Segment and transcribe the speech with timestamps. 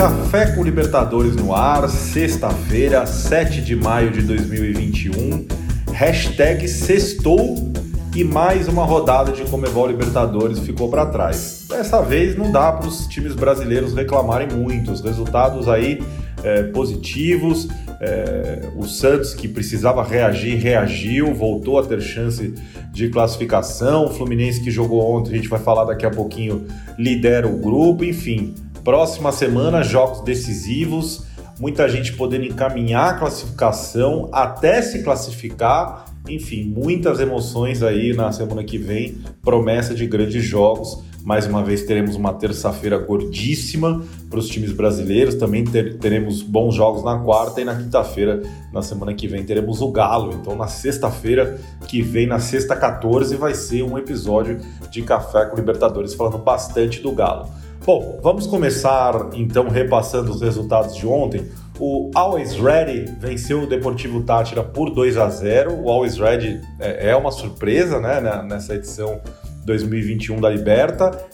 [0.00, 5.46] Café com Libertadores no ar, sexta-feira, 7 de maio de 2021.
[5.92, 7.70] Hashtag sextou
[8.16, 11.66] e mais uma rodada de Comebol Libertadores ficou para trás.
[11.68, 16.02] Dessa vez não dá para os times brasileiros reclamarem muito, os resultados aí
[16.42, 17.68] é, positivos.
[18.00, 22.54] É, o Santos, que precisava reagir, reagiu, voltou a ter chance
[22.90, 24.06] de classificação.
[24.06, 26.66] O Fluminense, que jogou ontem, a gente vai falar daqui a pouquinho,
[26.98, 28.02] lidera o grupo.
[28.02, 31.24] Enfim, próxima semana, jogos decisivos.
[31.58, 38.62] Muita gente podendo encaminhar a classificação até se classificar enfim, muitas emoções aí na semana
[38.62, 41.02] que vem, promessa de grandes jogos.
[41.22, 45.34] Mais uma vez teremos uma terça-feira gordíssima para os times brasileiros.
[45.34, 49.82] Também ter, teremos bons jogos na quarta e na quinta-feira, na semana que vem, teremos
[49.82, 50.32] o Galo.
[50.32, 54.60] Então, na sexta-feira que vem, na sexta 14, vai ser um episódio
[54.90, 57.48] de Café com Libertadores falando bastante do Galo.
[57.84, 61.48] Bom, vamos começar então repassando os resultados de ontem.
[61.78, 65.82] O Always Ready venceu o Deportivo Tátira por 2 a 0.
[65.82, 69.22] O Always Ready é, é uma surpresa né, nessa edição
[69.64, 71.26] 2021 da Liberta.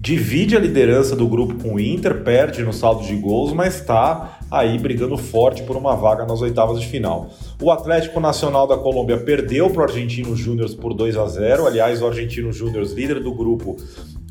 [0.00, 4.40] Divide a liderança do grupo com o Inter, perde no saldo de gols, mas está
[4.50, 7.30] aí brigando forte por uma vaga nas oitavas de final.
[7.62, 11.64] O Atlético Nacional da Colômbia perdeu para o Argentino Júnior por 2 a 0.
[11.64, 13.76] Aliás, o Argentino Júnior, líder do grupo,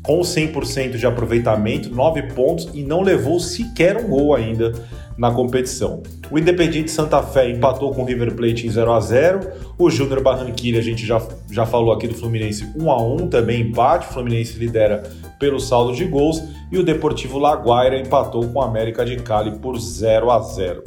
[0.02, 4.72] com 100% de aproveitamento, 9 pontos e não levou sequer um gol ainda
[5.16, 6.02] na competição.
[6.30, 9.40] O Independiente Santa Fé empatou com o River Plate em 0 a 0
[9.78, 13.60] O Júnior Barranquilla, a gente já, já falou aqui do Fluminense 1 a 1 também
[13.60, 14.08] empate.
[14.08, 15.02] O Fluminense lidera
[15.38, 16.42] pelo saldo de gols.
[16.70, 20.82] E o Deportivo Laguaira empatou com o América de Cali por 0 a 0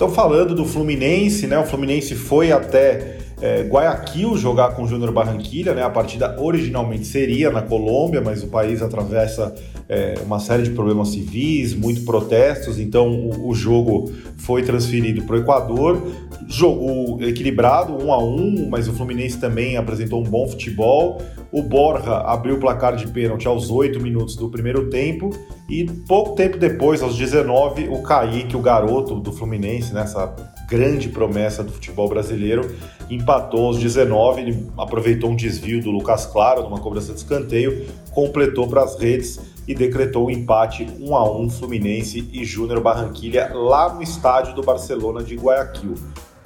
[0.00, 1.58] Então, falando do Fluminense, né?
[1.58, 5.82] O Fluminense foi até é, Guayaquil jogar com o Júnior Barranquilla, né?
[5.82, 9.54] A partida originalmente seria na Colômbia, mas o país atravessa
[9.86, 15.36] é, uma série de problemas civis, muitos protestos, então o, o jogo foi transferido para
[15.36, 16.02] o Equador.
[16.50, 21.22] Jogo equilibrado, um a um, mas o Fluminense também apresentou um bom futebol.
[21.52, 25.30] O Borja abriu o placar de pênalti aos 8 minutos do primeiro tempo
[25.68, 30.34] e pouco tempo depois, aos 19, o Kaique, o garoto do Fluminense, nessa
[30.68, 32.68] grande promessa do futebol brasileiro,
[33.08, 38.66] empatou aos 19, ele aproveitou um desvio do Lucas Claro numa cobrança de escanteio, completou
[38.66, 39.38] para as redes
[39.68, 44.62] e decretou o empate 1 a 1 Fluminense e Júnior Barranquilha lá no estádio do
[44.62, 45.94] Barcelona de Guayaquil.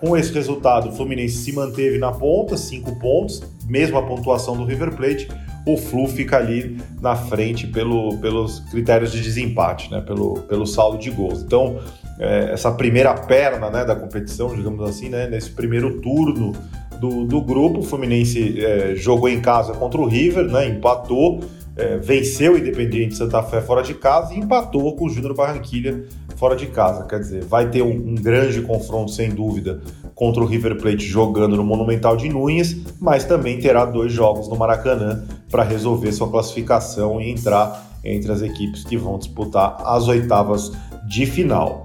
[0.05, 4.95] Com esse resultado, o Fluminense se manteve na ponta, 5 pontos, mesma pontuação do River
[4.95, 5.29] Plate.
[5.67, 10.03] O Flu fica ali na frente pelo, pelos critérios de desempate, né?
[10.03, 11.43] pelo, pelo saldo de gols.
[11.43, 11.79] Então,
[12.21, 16.53] é, essa primeira perna né, da competição, digamos assim, né, nesse primeiro turno
[17.01, 21.41] do, do grupo, o Fluminense é, jogou em casa contra o River, né, empatou,
[21.77, 26.05] é, venceu o Independiente Santa Fé fora de casa e empatou com o Júnior Barranquilha
[26.37, 27.05] fora de casa.
[27.05, 29.81] Quer dizer, vai ter um, um, grande confronto, sem dúvida,
[30.15, 34.57] contra o River Plate jogando no Monumental de Núñez, mas também terá dois jogos no
[34.57, 40.73] Maracanã para resolver sua classificação e entrar entre as equipes que vão disputar as oitavas
[41.09, 41.85] de final.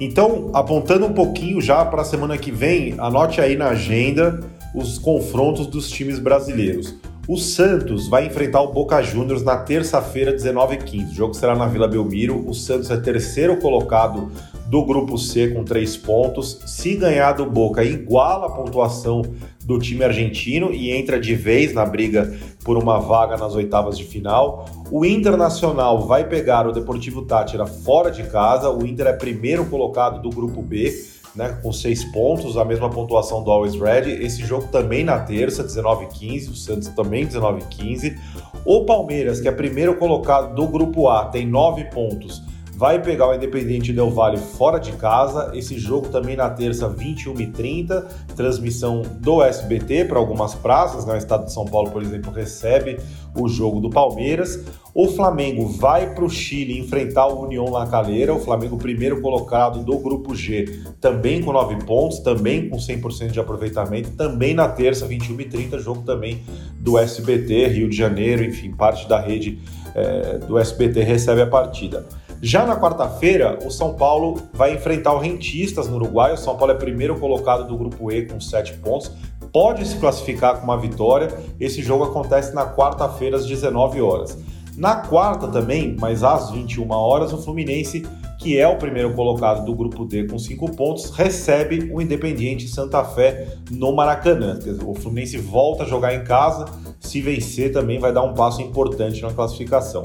[0.00, 4.40] Então, apontando um pouquinho já para a semana que vem, anote aí na agenda
[4.74, 6.94] os confrontos dos times brasileiros.
[7.26, 11.10] O Santos vai enfrentar o Boca Juniors na terça-feira, 19h15.
[11.10, 12.46] O jogo será na Vila Belmiro.
[12.46, 14.30] O Santos é terceiro colocado
[14.66, 16.60] do grupo C com três pontos.
[16.66, 19.22] Se ganhar do Boca, iguala a pontuação
[19.64, 24.04] do time argentino e entra de vez na briga por uma vaga nas oitavas de
[24.04, 24.66] final.
[24.90, 28.68] O Internacional vai pegar o Deportivo Tátira fora de casa.
[28.68, 30.92] O Inter é primeiro colocado do grupo B
[31.34, 34.10] né, com seis pontos, a mesma pontuação do Always Ready.
[34.10, 38.18] Esse jogo também na terça, 19h15, o Santos também 19h15.
[38.64, 42.42] O Palmeiras, que é primeiro colocado do grupo A, tem nove pontos.
[42.76, 45.52] Vai pegar o Independiente Del Valle fora de casa.
[45.54, 48.04] Esse jogo também na terça, 21h30.
[48.34, 51.06] Transmissão do SBT para algumas praças.
[51.06, 51.14] Né?
[51.14, 52.98] O estado de São Paulo, por exemplo, recebe
[53.36, 54.64] o jogo do Palmeiras.
[54.92, 59.84] O Flamengo vai para o Chile enfrentar o União La Calera, o Flamengo primeiro colocado
[59.84, 65.04] do grupo G, também com 9 pontos, também com 100% de aproveitamento, também na terça,
[65.04, 66.42] 21 e 30, jogo também
[66.78, 69.58] do SBT, Rio de Janeiro, enfim, parte da rede
[69.96, 72.06] é, do SBT recebe a partida.
[72.46, 76.34] Já na quarta-feira, o São Paulo vai enfrentar o Rentistas no Uruguai.
[76.34, 79.10] O São Paulo é primeiro colocado do grupo E com 7 pontos,
[79.50, 81.34] pode se classificar com uma vitória.
[81.58, 84.36] Esse jogo acontece na quarta-feira às 19 horas.
[84.76, 88.06] Na quarta também, mas às 21 horas, o Fluminense,
[88.38, 93.02] que é o primeiro colocado do grupo D com 5 pontos, recebe o Independiente Santa
[93.04, 94.58] Fé no Maracanã.
[94.84, 96.66] O Fluminense volta a jogar em casa,
[97.00, 100.02] se vencer também vai dar um passo importante na classificação.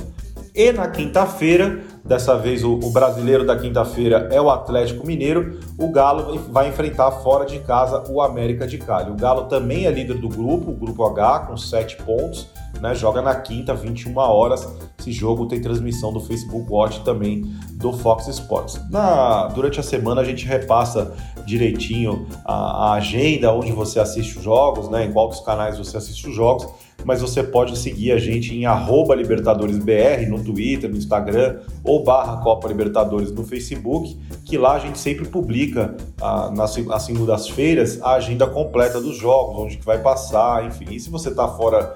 [0.60, 5.90] E na quinta-feira, dessa vez o, o brasileiro da quinta-feira é o Atlético Mineiro, o
[5.90, 9.10] Galo vai enfrentar fora de casa o América de Cali.
[9.10, 12.46] O Galo também é líder do grupo, o grupo H, com 7 pontos,
[12.82, 12.94] né?
[12.94, 14.68] Joga na quinta, 21 horas.
[15.00, 17.44] Esse jogo tem transmissão do Facebook Watch também
[17.76, 18.82] do Fox Sports.
[18.90, 21.14] Na, durante a semana a gente repassa
[21.46, 22.54] direitinho a,
[22.90, 25.06] a agenda, onde você assiste os jogos, né?
[25.06, 26.68] Em quais canais você assiste os jogos
[27.06, 28.64] mas você pode seguir a gente em
[29.16, 34.98] LibertadoresBR no Twitter, no Instagram ou barra Copa Libertadores no Facebook, que lá a gente
[34.98, 36.72] sempre publica ah, nas,
[37.04, 40.88] segundas-feiras a agenda completa dos jogos, onde que vai passar, enfim.
[40.92, 41.96] E se você está fora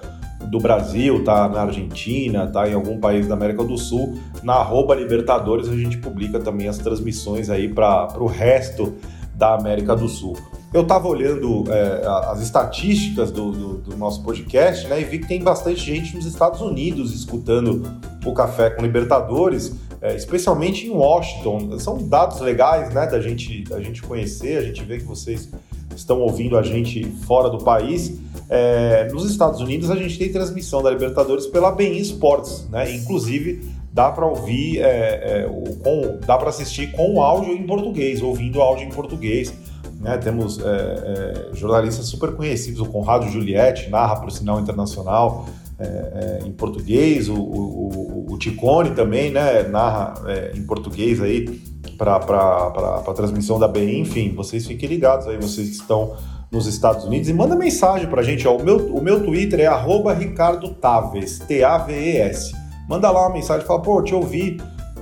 [0.50, 4.94] do Brasil, tá na Argentina, tá em algum país da América do Sul, na arroba
[4.94, 8.94] Libertadores a gente publica também as transmissões aí para o resto
[9.36, 10.36] da América do Sul.
[10.74, 15.28] Eu estava olhando é, as estatísticas do, do, do, nosso podcast né, e vi que
[15.28, 17.84] tem bastante gente nos Estados Unidos escutando
[18.26, 21.78] o Café com Libertadores, é, especialmente em Washington.
[21.78, 25.48] São dados legais né, da, gente, da gente conhecer, a gente vê que vocês
[25.96, 28.18] estão ouvindo a gente fora do país.
[28.50, 32.96] É, nos Estados Unidos a gente tem transmissão da Libertadores pela Bein Sports, né?
[32.96, 33.62] Inclusive
[33.92, 38.60] dá para ouvir, é, é, o, com, dá para assistir com áudio em português, ouvindo
[38.60, 39.54] áudio em português.
[40.04, 40.18] Né?
[40.18, 45.48] Temos é, é, jornalistas super conhecidos, o Conrado Juliette narra para o Sinal Internacional
[45.80, 45.86] é,
[46.44, 49.64] é, em português, o, o, o, Ticone também né?
[49.64, 51.62] narra é, em português aí
[51.98, 54.00] para a transmissão da BI.
[54.00, 56.16] Enfim, vocês fiquem ligados aí, vocês que estão
[56.52, 58.48] nos Estados Unidos e manda mensagem para a gente.
[58.48, 58.56] Ó.
[58.58, 62.54] O, meu, o meu Twitter é Ricardo Taves, T-A-V-E-S.
[62.88, 64.58] Manda lá uma mensagem, fala, pô, te ouvi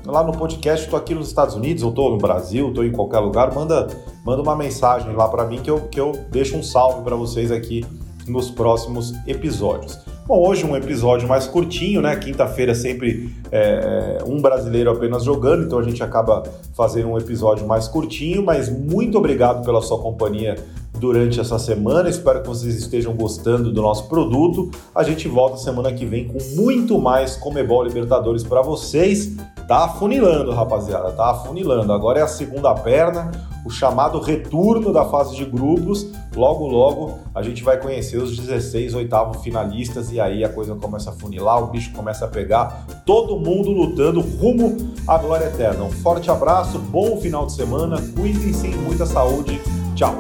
[0.05, 3.19] lá no podcast, estou aqui nos Estados Unidos, ou estou no Brasil, estou em qualquer
[3.19, 3.87] lugar, manda,
[4.25, 7.51] manda uma mensagem lá para mim que eu, que eu deixo um salve para vocês
[7.51, 7.85] aqui
[8.27, 9.99] nos próximos episódios.
[10.27, 12.15] Bom, hoje um episódio mais curtinho, né?
[12.15, 16.43] Quinta-feira sempre é, é, um brasileiro apenas jogando, então a gente acaba
[16.73, 20.55] fazendo um episódio mais curtinho, mas muito obrigado pela sua companhia
[20.97, 22.07] durante essa semana.
[22.07, 24.69] Espero que vocês estejam gostando do nosso produto.
[24.93, 29.35] A gente volta semana que vem com muito mais Comebol Libertadores para vocês.
[29.71, 31.93] Tá afunilando, rapaziada, tá afunilando.
[31.93, 33.31] Agora é a segunda perna,
[33.65, 36.07] o chamado retorno da fase de grupos.
[36.35, 41.11] Logo, logo a gente vai conhecer os 16 oitavos finalistas e aí a coisa começa
[41.11, 44.75] a funilar, o bicho começa a pegar, todo mundo lutando rumo
[45.07, 45.85] à glória eterna.
[45.85, 49.61] Um forte abraço, bom final de semana, cuidem-se, muita saúde.
[49.95, 50.19] Tchau.